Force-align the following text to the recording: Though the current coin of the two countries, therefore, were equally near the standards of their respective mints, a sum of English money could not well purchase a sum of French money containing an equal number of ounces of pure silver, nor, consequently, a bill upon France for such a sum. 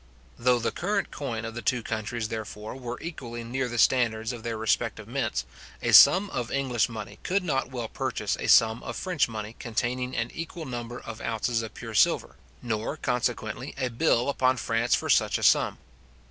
Though 0.39 0.57
the 0.57 0.71
current 0.71 1.11
coin 1.11 1.45
of 1.45 1.53
the 1.53 1.61
two 1.61 1.83
countries, 1.83 2.29
therefore, 2.29 2.75
were 2.75 2.99
equally 3.01 3.43
near 3.43 3.69
the 3.69 3.77
standards 3.77 4.33
of 4.33 4.41
their 4.41 4.57
respective 4.57 5.07
mints, 5.07 5.45
a 5.79 5.91
sum 5.93 6.27
of 6.31 6.49
English 6.49 6.89
money 6.89 7.19
could 7.21 7.43
not 7.43 7.69
well 7.69 7.87
purchase 7.87 8.35
a 8.39 8.47
sum 8.47 8.81
of 8.81 8.95
French 8.95 9.29
money 9.29 9.55
containing 9.59 10.15
an 10.15 10.31
equal 10.33 10.65
number 10.65 10.99
of 10.99 11.21
ounces 11.21 11.61
of 11.61 11.75
pure 11.75 11.93
silver, 11.93 12.35
nor, 12.63 12.97
consequently, 12.97 13.75
a 13.77 13.89
bill 13.91 14.27
upon 14.27 14.57
France 14.57 14.95
for 14.95 15.07
such 15.07 15.37
a 15.37 15.43
sum. 15.43 15.77